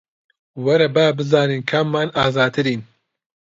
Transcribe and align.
وەرە 0.65 0.87
با 0.95 1.05
بزانین 1.17 1.61
کاممان 1.69 2.07
ئازاترین 2.19 2.81